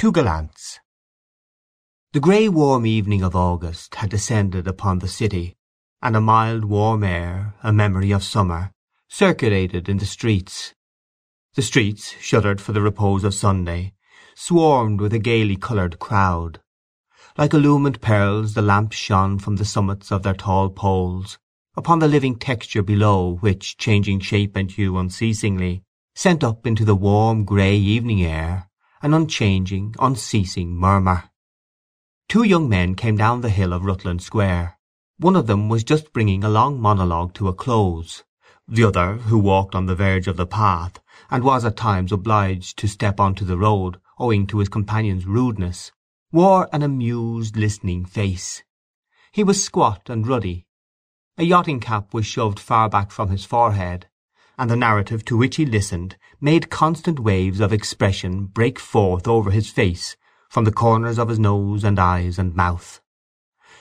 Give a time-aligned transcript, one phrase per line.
[0.00, 0.80] Two Gallants
[2.14, 5.58] The grey warm evening of August had descended upon the city,
[6.00, 8.72] and a mild warm air, a memory of summer,
[9.10, 10.72] circulated in the streets.
[11.52, 13.92] The streets, shuttered for the repose of Sunday,
[14.34, 16.62] swarmed with a gaily coloured crowd.
[17.36, 21.36] Like illumined pearls the lamps shone from the summits of their tall poles
[21.76, 25.82] upon the living texture below which, changing shape and hue unceasingly,
[26.14, 28.69] sent up into the warm grey evening air
[29.02, 31.30] an unchanging, unceasing murmur.
[32.28, 34.78] Two young men came down the hill of Rutland Square.
[35.18, 38.24] One of them was just bringing a long monologue to a close.
[38.68, 41.00] The other, who walked on the verge of the path,
[41.30, 45.24] and was at times obliged to step on to the road owing to his companion's
[45.24, 45.92] rudeness,
[46.30, 48.62] wore an amused, listening face.
[49.32, 50.66] He was squat and ruddy.
[51.38, 54.08] A yachting cap was shoved far back from his forehead,
[54.60, 59.50] and the narrative to which he listened made constant waves of expression break forth over
[59.50, 60.18] his face
[60.50, 63.00] from the corners of his nose and eyes and mouth.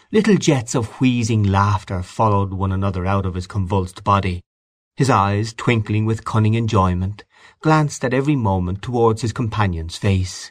[0.10, 4.42] Little jets of wheezing laughter followed one another out of his convulsed body.
[4.96, 7.26] His eyes, twinkling with cunning enjoyment,
[7.60, 10.50] glanced at every moment towards his companion's face.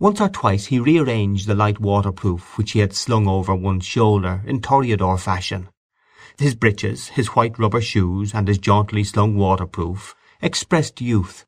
[0.00, 4.42] Once or twice he rearranged the light waterproof which he had slung over one shoulder
[4.44, 5.68] in toreador fashion,
[6.38, 11.46] his breeches, his white rubber shoes, and his jauntily slung waterproof expressed youth,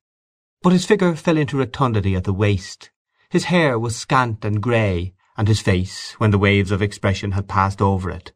[0.62, 2.91] but his figure fell into rotundity at the waist.
[3.28, 7.48] His hair was scant and grey, and his face, when the waves of expression had
[7.48, 8.32] passed over it,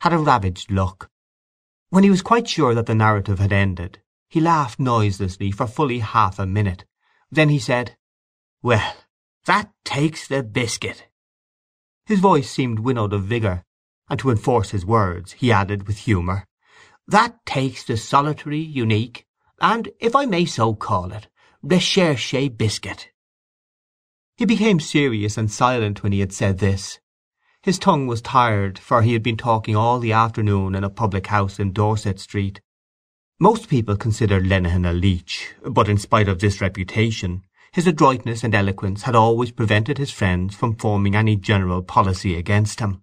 [0.00, 1.10] had a ravaged look.
[1.90, 5.98] When he was quite sure that the narrative had ended, he laughed noiselessly for fully
[5.98, 6.84] half a minute.
[7.30, 7.96] Then he said,
[8.62, 8.96] "Well,
[9.44, 11.08] that takes the biscuit!"
[12.06, 13.64] His voice seemed winnowed of vigour,
[14.08, 16.46] and to enforce his words he added with humour,
[17.06, 19.26] "That takes the solitary, unique,
[19.60, 21.28] and, if I may so call it,
[21.64, 23.10] recherché biscuit!"
[24.36, 26.98] He became serious and silent when he had said this.
[27.62, 31.26] His tongue was tired, for he had been talking all the afternoon in a public
[31.28, 32.60] house in Dorset Street.
[33.40, 38.54] Most people considered Lenehan a leech, but in spite of this reputation his adroitness and
[38.54, 43.02] eloquence had always prevented his friends from forming any general policy against him.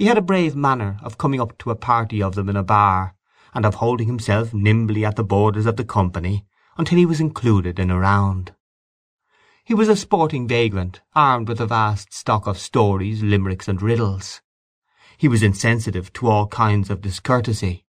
[0.00, 2.62] He had a brave manner of coming up to a party of them in a
[2.62, 3.14] bar,
[3.52, 6.46] and of holding himself nimbly at the borders of the company
[6.78, 8.54] until he was included in a round.
[9.62, 14.40] He was a sporting vagrant, armed with a vast stock of stories, limericks, and riddles.
[15.18, 17.84] He was insensitive to all kinds of discourtesy.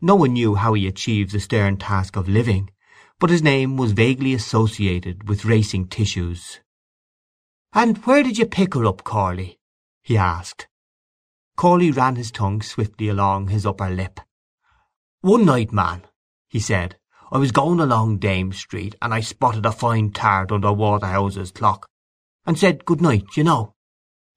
[0.00, 2.70] No one knew how he achieved the stern task of living,
[3.18, 6.60] but his name was vaguely associated with racing tissues.
[7.74, 9.58] "And where did you pick her up, Corley?"
[10.02, 10.66] he asked.
[11.56, 14.20] Corley ran his tongue swiftly along his upper lip.
[15.22, 16.06] "One night, man,"
[16.48, 16.98] he said,
[17.32, 21.88] "I was going along Dame Street, and I spotted a fine tart under Waterhouse's clock,
[22.44, 23.74] and said good night, you know.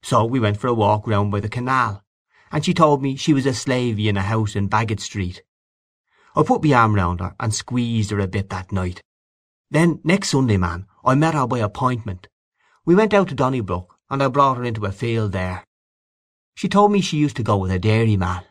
[0.02, 2.04] So we went for a walk round by the canal,
[2.52, 5.44] and she told me she was a slavey in a house in Baggot Street.
[6.38, 9.04] I put my arm round her and squeezed her a bit that night.
[9.70, 12.30] Then next Sunday, man, I met her by appointment.
[12.86, 15.66] We went out to Donnybrook, and I brought her into a field there.
[16.60, 18.44] She told me she used to go with a dairyman.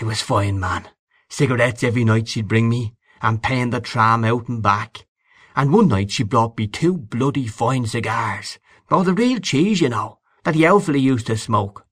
[0.00, 0.88] It was fine, man.
[1.28, 5.04] Cigarettes every night she'd bring me, and paying the tram out and back.
[5.54, 8.58] And one night she brought me two bloody fine cigars,
[8.90, 11.86] oh, the real cheese, you know, that the elfly used to smoke.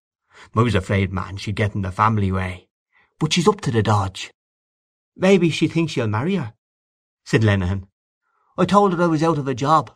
[0.56, 2.69] I was afraid, man, she'd get in the family way.
[3.19, 4.33] But she's up to the dodge.
[5.15, 6.54] Maybe she thinks she'll marry her,
[7.27, 7.88] said Lenehan.
[8.56, 9.94] I told her I was out of a job,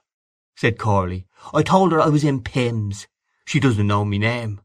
[0.56, 1.26] said Corley.
[1.54, 3.06] I told her I was in Pim's.
[3.46, 4.60] She doesn't know me name.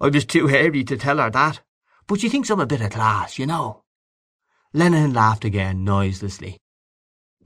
[0.00, 1.60] I was too hairy to tell her that,
[2.06, 3.82] but she thinks I'm a bit of class, you know.
[4.72, 6.58] Lenehan laughed again noiselessly.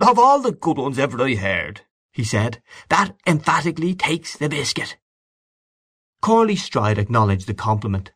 [0.01, 1.81] Of all the good ones ever I heard,
[2.13, 4.97] he said, that emphatically takes the biscuit.
[6.23, 8.13] Corley's stride acknowledged the compliment.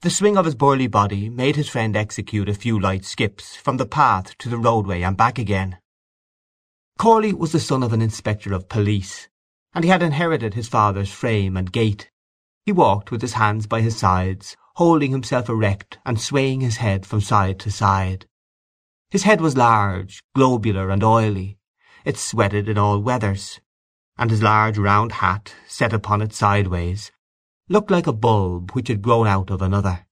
[0.00, 3.76] The swing of his burly body made his friend execute a few light skips from
[3.76, 5.78] the path to the roadway and back again.
[6.98, 9.28] Corley was the son of an inspector of police,
[9.74, 12.10] and he had inherited his father's frame and gait.
[12.64, 17.04] He walked with his hands by his sides, holding himself erect and swaying his head
[17.04, 18.26] from side to side.
[19.10, 21.58] His head was large, globular, and oily;
[22.04, 23.60] it sweated in all weathers;
[24.16, 27.10] and his large round hat, set upon it sideways,
[27.68, 30.06] looked like a bulb which had grown out of another.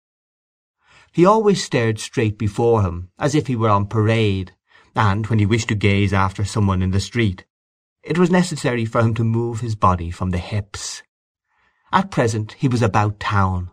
[1.12, 4.56] He always stared straight before him, as if he were on parade,
[4.96, 7.46] and, when he wished to gaze after some one in the street,
[8.03, 11.05] it was necessary for him to move his body from the hips.
[11.92, 13.70] At present he was about town.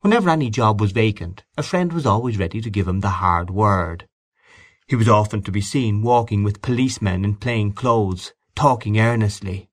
[0.00, 3.48] Whenever any job was vacant a friend was always ready to give him the hard
[3.48, 4.08] word.
[4.88, 9.70] He was often to be seen walking with policemen in plain clothes, talking earnestly.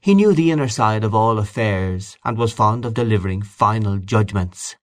[0.00, 4.74] He knew the inner side of all affairs and was fond of delivering final judgments.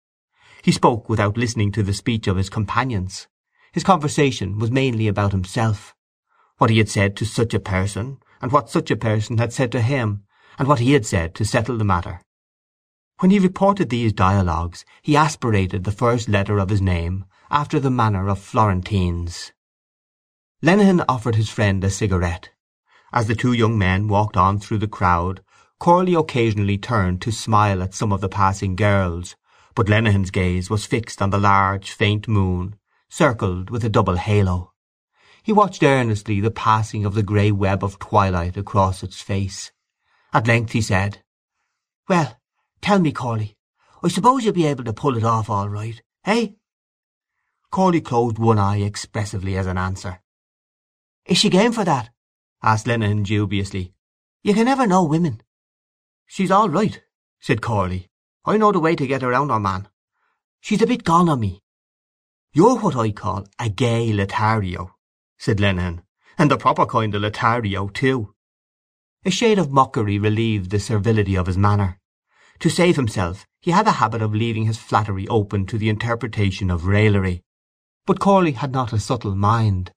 [0.63, 3.27] He spoke without listening to the speech of his companions.
[3.73, 5.93] His conversation was mainly about himself.
[6.57, 9.71] What he had said to such a person, and what such a person had said
[9.73, 10.23] to him,
[10.61, 12.21] and what he had said to settle the matter.
[13.17, 17.89] When he reported these dialogues he aspirated the first letter of his name after the
[17.89, 19.53] manner of Florentines.
[20.61, 22.51] Lenehan offered his friend a cigarette.
[23.11, 25.41] As the two young men walked on through the crowd
[25.79, 29.35] Corley occasionally turned to smile at some of the passing girls,
[29.73, 32.75] but Lenehan's gaze was fixed on the large faint moon,
[33.09, 34.73] circled with a double halo.
[35.41, 39.71] He watched earnestly the passing of the grey web of twilight across its face.
[40.33, 41.23] At length he said,
[42.07, 42.39] "Well,
[42.79, 43.57] tell me, Corley,
[44.01, 46.51] I suppose you'll be able to pull it off all right, eh?"
[47.69, 50.21] Corley closed one eye expressively as an answer.
[51.25, 52.13] "Is she game for that?"
[52.63, 53.93] asked Lenehan dubiously.
[54.41, 55.43] "You can never know women."
[56.27, 57.03] "She's all right,"
[57.41, 58.09] said Corley.
[58.45, 59.89] "I know the way to get around her man.
[60.61, 61.61] She's a bit gone on me."
[62.53, 64.95] "You're what I call a gay Lothario,"
[65.37, 66.03] said Lenehan,
[66.37, 68.33] "and the proper kind of Lothario too."
[69.23, 71.99] A shade of mockery relieved the servility of his manner.
[72.59, 76.71] To save himself he had a habit of leaving his flattery open to the interpretation
[76.71, 77.43] of raillery.
[78.07, 79.93] But Corley had not a subtle mind.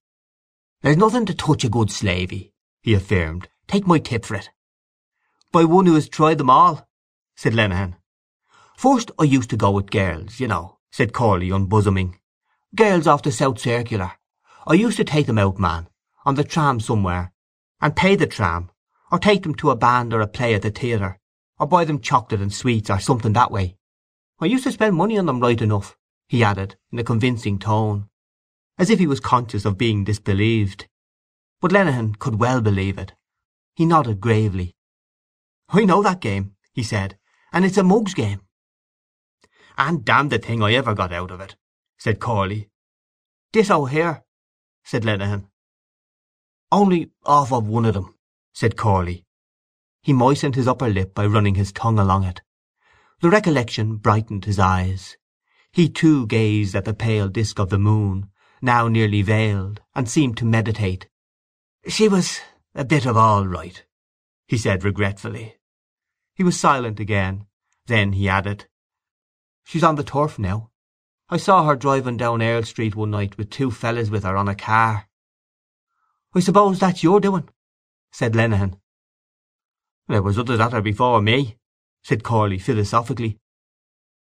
[0.83, 3.49] "There's nothing to touch a good slavey," he affirmed.
[3.67, 4.51] "Take my tip for it."
[5.51, 6.87] "By one who has tried them all,"
[7.35, 7.97] said Lenehan.
[8.77, 12.19] "First I used to go with girls, you know," said Corley, unbosoming.
[12.77, 14.13] "Girls off the South Circular.
[14.67, 15.89] I used to take them out, man,
[16.27, 17.33] on the tram somewhere,
[17.81, 18.71] and pay the tram,
[19.15, 21.21] or take them to a band or a play at the theatre,
[21.61, 23.77] or buy them chocolate and sweets or something that way.
[24.41, 25.97] I used to spend money on them right enough,"
[26.27, 28.09] he added, in a convincing tone,
[28.77, 30.89] as if he was conscious of being disbelieved.
[31.61, 33.13] But Lenehan could well believe it.
[33.77, 34.75] He nodded gravely.
[35.69, 37.17] "I know that game," he said,
[37.53, 38.41] "and it's a mug's game."
[39.79, 41.55] "And damn the thing I ever got out of it,"
[41.97, 42.69] said Corley.
[43.53, 44.25] "Ditto here
[44.83, 45.47] said Lenehan.
[46.73, 48.14] "Only off of one of them,"
[48.55, 49.27] said Corley.
[50.01, 52.41] He moistened his upper lip by running his tongue along it.
[53.21, 55.17] The recollection brightened his eyes.
[55.73, 58.31] He too gazed at the pale disk of the moon,
[58.63, 61.09] now nearly veiled, and seemed to meditate.
[61.89, 62.39] "She was
[62.75, 63.85] a bit of all right,"
[64.47, 65.57] he said regretfully.
[66.35, 67.47] He was silent again.
[67.87, 68.69] Then he added,
[69.65, 70.71] "She's on the turf now.
[71.29, 74.49] I saw her driving down Earl Street one night with two fellows with her on
[74.49, 75.09] a car."
[76.35, 77.49] "I suppose that's your doing?"
[78.15, 78.81] Said Lenehan.
[80.07, 81.59] "There was others at her before me,"
[82.05, 83.41] said Corley philosophically.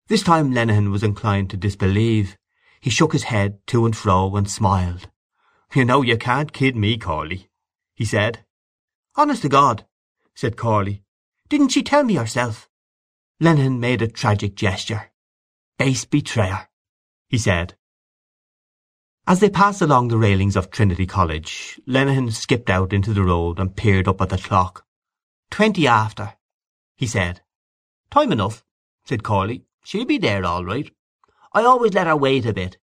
[0.07, 2.37] This time Lenehan was inclined to disbelieve.
[2.79, 5.09] He shook his head to and fro and smiled.
[5.75, 7.49] "You know you can't kid me, Corley,"
[7.93, 8.45] he said.
[9.15, 9.85] "Honest to God,"
[10.33, 11.03] said Corley.
[11.49, 12.69] "Didn't she tell me herself?"
[13.41, 15.11] Lenehan made a tragic gesture.
[15.77, 16.69] "Base betrayer!"
[17.27, 17.75] he said.
[19.27, 23.59] As they passed along the railings of Trinity College, Lenehan skipped out into the road
[23.59, 24.83] and peered up at the clock.
[25.51, 26.33] "Twenty after,"
[26.95, 27.43] he said.
[28.09, 28.65] "Time enough,"
[29.05, 29.63] said Corley.
[29.83, 30.91] "She'll be there all right.
[31.53, 32.79] I always let her wait a bit."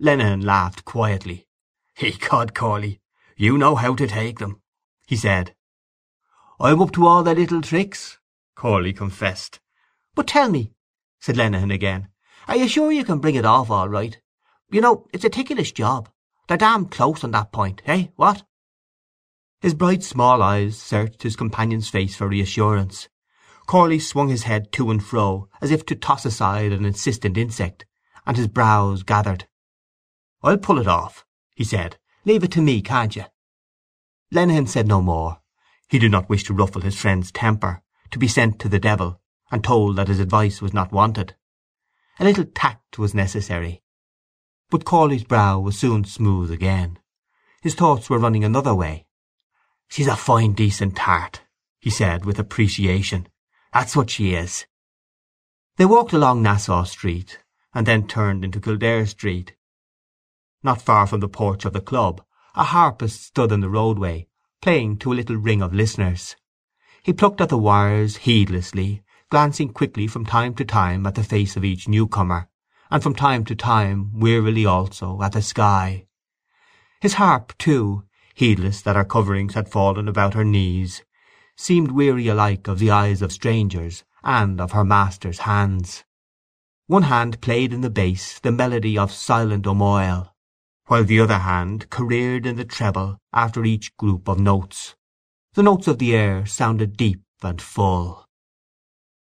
[0.00, 1.46] Lenehan laughed quietly.
[1.98, 3.00] "Ecod, Corley,
[3.36, 4.60] you know how to take them,"
[5.06, 5.54] he said.
[6.58, 8.18] "I'm up to all their little tricks,"
[8.56, 9.60] Corley confessed.
[10.16, 10.74] "But tell me,"
[11.20, 12.08] said Lenehan again.
[12.48, 14.20] Are you sure you can bring it off all right?
[14.70, 16.08] You know, it's a ticklish job.
[16.48, 18.44] They're damn close on that point, eh, what?"
[19.60, 23.08] His bright small eyes searched his companion's face for reassurance.
[23.66, 27.86] Corley swung his head to and fro as if to toss aside an insistent insect,
[28.26, 29.48] and his brows gathered.
[30.42, 31.98] "I'll pull it off," he said.
[32.24, 33.24] "Leave it to me, can't you?"
[34.32, 35.40] Lenehan said no more.
[35.88, 39.20] He did not wish to ruffle his friend's temper, to be sent to the devil,
[39.50, 41.36] and told that his advice was not wanted.
[42.18, 43.83] A little tact was necessary.
[44.74, 46.98] But Corley's brow was soon smooth again.
[47.62, 49.06] His thoughts were running another way.
[49.86, 51.42] "She's a fine decent tart,"
[51.78, 53.28] he said with appreciation.
[53.72, 54.66] "That's what she is."
[55.76, 57.38] They walked along Nassau Street,
[57.72, 59.54] and then turned into Kildare Street.
[60.64, 62.24] Not far from the porch of the club
[62.56, 64.26] a harpist stood in the roadway,
[64.60, 66.34] playing to a little ring of listeners.
[67.04, 71.56] He plucked at the wires heedlessly, glancing quickly from time to time at the face
[71.56, 72.48] of each newcomer,
[72.90, 76.06] and from time to time wearily also at the sky.
[77.00, 81.02] His harp, too, heedless that her coverings had fallen about her knees,
[81.56, 86.04] seemed weary alike of the eyes of strangers and of her master's hands.
[86.86, 90.34] One hand played in the bass the melody of Silent, O Moyle,
[90.86, 94.94] while the other hand careered in the treble after each group of notes.
[95.54, 98.26] The notes of the air sounded deep and full.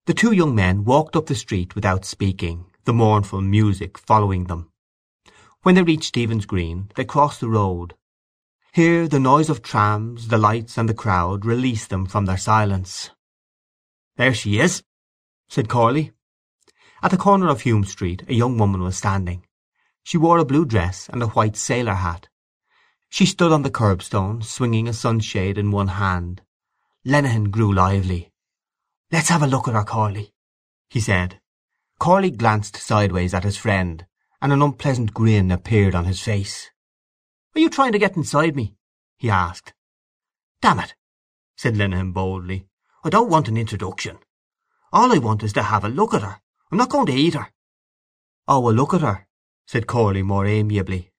[0.06, 4.70] The two young men walked up the street without speaking, the mournful music following them.
[5.62, 7.94] When they reached Stephen's Green they crossed the road.
[8.72, 13.10] Here the noise of trams, the lights, and the crowd released them from their silence.
[14.16, 14.82] "There she is,"
[15.48, 16.12] said Corley.
[17.02, 19.44] At the corner of Hume Street a young woman was standing.
[20.02, 22.28] She wore a blue dress and a white sailor hat.
[23.08, 26.40] She stood on the curbstone, swinging a sunshade in one hand.
[27.04, 28.32] Lenehan grew lively.
[29.10, 30.32] "Let's have a look at her, Corley,"
[30.88, 31.41] he said.
[32.02, 34.04] Corley glanced sideways at his friend,
[34.40, 36.68] and an unpleasant grin appeared on his face.
[37.54, 38.74] "Are you trying to get inside me?"
[39.18, 39.72] he asked.
[40.60, 40.96] "Damn it,"
[41.54, 42.66] said Lenehan boldly,
[43.04, 44.18] "I don't want an introduction.
[44.92, 46.42] All I want is to have a look at her.
[46.72, 47.52] I'm not going to eat her."
[48.48, 49.28] "Oh, a look at her,"
[49.64, 51.12] said Corley more amiably.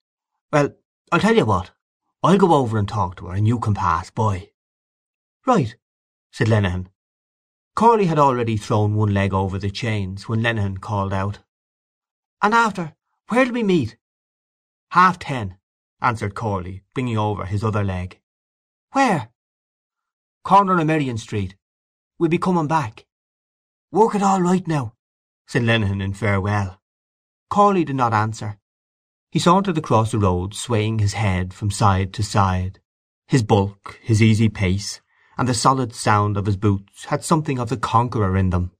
[0.51, 0.75] "Well,
[1.13, 1.71] I'll tell you what.
[2.21, 4.51] I'll go over and talk to her, and you can pass by."
[5.45, 5.77] "Right,"
[6.33, 6.89] said Lenehan.
[7.75, 11.39] Corley had already thrown one leg over the chains when Lenehan called out:
[12.41, 12.95] "And after,
[13.29, 13.97] where'll we meet?"
[14.91, 15.57] "Half ten,"
[15.99, 18.19] answered Corley, bringing over his other leg.
[18.91, 19.31] "Where?"
[20.43, 21.55] "Corner of Merrion Street.
[22.19, 23.07] We'll be coming back."
[23.91, 24.93] "Work it all right now,"
[25.47, 26.79] said Lenehan in farewell.
[27.49, 28.59] Corley did not answer.
[29.31, 32.79] He sauntered across the road swaying his head from side to side.
[33.27, 35.01] His bulk, his easy pace,
[35.37, 38.71] and the solid sound of his boots had something of the conqueror in them.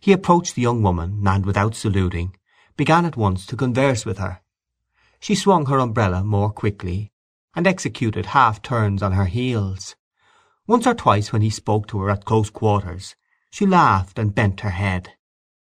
[0.00, 2.36] He approached the young woman and, without saluting,
[2.76, 4.40] began at once to converse with her.
[5.20, 7.12] She swung her umbrella more quickly,
[7.54, 9.94] and executed half-turns on her heels.
[10.66, 13.14] Once or twice when he spoke to her at close quarters
[13.52, 15.12] she laughed and bent her head.